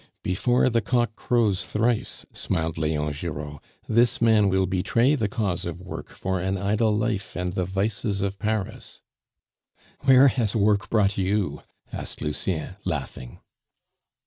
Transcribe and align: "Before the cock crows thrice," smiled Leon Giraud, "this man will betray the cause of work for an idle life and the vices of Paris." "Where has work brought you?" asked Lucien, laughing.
"Before 0.23 0.67
the 0.67 0.81
cock 0.81 1.15
crows 1.15 1.63
thrice," 1.63 2.25
smiled 2.33 2.79
Leon 2.79 3.13
Giraud, 3.13 3.59
"this 3.87 4.19
man 4.19 4.49
will 4.49 4.65
betray 4.65 5.13
the 5.13 5.27
cause 5.27 5.63
of 5.63 5.79
work 5.79 6.09
for 6.09 6.39
an 6.39 6.57
idle 6.57 6.97
life 6.97 7.35
and 7.35 7.53
the 7.53 7.65
vices 7.65 8.23
of 8.23 8.39
Paris." 8.39 9.03
"Where 9.99 10.29
has 10.29 10.55
work 10.55 10.89
brought 10.89 11.19
you?" 11.19 11.61
asked 11.93 12.19
Lucien, 12.19 12.77
laughing. 12.83 13.41